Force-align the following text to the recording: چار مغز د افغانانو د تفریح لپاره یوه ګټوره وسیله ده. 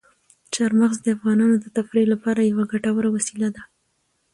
چار 0.53 0.71
مغز 0.79 0.97
د 1.01 1.07
افغانانو 1.15 1.55
د 1.59 1.65
تفریح 1.77 2.05
لپاره 2.13 2.49
یوه 2.51 2.65
ګټوره 2.73 3.09
وسیله 3.15 3.49
ده. 3.55 3.63